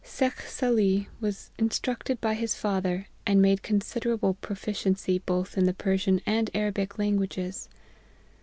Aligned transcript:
Shekh 0.03 0.41
Salih 0.47 1.09
was 1.19 1.51
instructed 1.59 2.19
by 2.19 2.33
his 2.33 2.55
father, 2.55 3.05
and 3.27 3.39
made 3.39 3.61
considerable 3.61 4.33
proficiency 4.33 5.19
both 5.19 5.55
in 5.59 5.65
the 5.65 5.75
Persian 5.75 6.21
and 6.25 6.49
Arabic 6.55 6.97
languages. 6.97 7.69